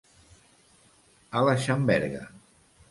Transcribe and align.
A 1.41 1.45
la 1.49 1.55
xamberga. 1.67 2.27